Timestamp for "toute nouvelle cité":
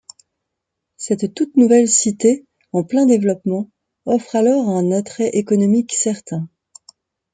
1.35-2.47